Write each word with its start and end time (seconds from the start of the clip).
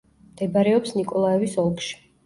მდებარეობს 0.29 0.95
ნიკოლაევის 1.03 1.57
ოლქში. 1.69 1.99